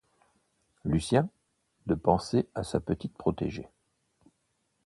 [0.83, 1.29] Lucien,
[1.85, 3.67] de penser à sa petite protégée.